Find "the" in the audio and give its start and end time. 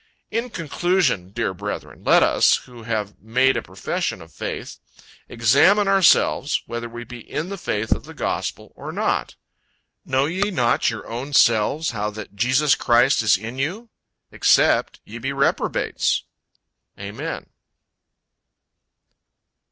7.49-7.57, 8.05-8.15